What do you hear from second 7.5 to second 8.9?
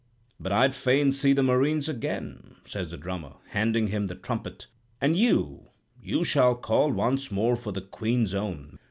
for the Queen's Own.